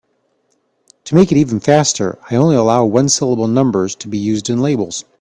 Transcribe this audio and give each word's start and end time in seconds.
To 1.03 1.13
make 1.13 1.31
it 1.31 1.37
even 1.37 1.59
faster, 1.59 2.17
I 2.27 2.33
only 2.35 2.55
allow 2.55 2.85
one-syllable 2.85 3.47
numbers 3.47 3.93
to 3.97 4.07
be 4.07 4.17
used 4.17 4.49
in 4.49 4.59
labels. 4.59 5.05